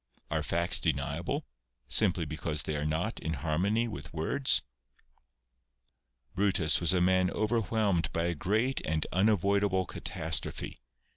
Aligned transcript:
Are 0.31 0.41
facts 0.41 0.79
deniable, 0.79 1.45
simply 1.87 2.25
because 2.25 2.63
they 2.63 2.75
are 2.75 2.87
not 2.87 3.19
in 3.19 3.33
harmony 3.33 3.87
with 3.87 4.11
words? 4.11 4.63
Brutus 6.33 6.79
was 6.81 6.91
a 6.93 6.99
man 7.01 7.29
overwhelmed 7.29 8.11
by 8.11 8.23
a 8.23 8.33
great 8.33 8.81
and 8.83 9.05
unavoidable 9.13 9.85
catastrophe. 9.85 10.75